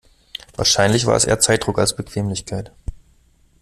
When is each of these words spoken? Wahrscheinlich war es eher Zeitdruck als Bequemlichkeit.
Wahrscheinlich 0.55 1.05
war 1.05 1.15
es 1.15 1.25
eher 1.25 1.39
Zeitdruck 1.39 1.77
als 1.77 1.95
Bequemlichkeit. 1.95 2.71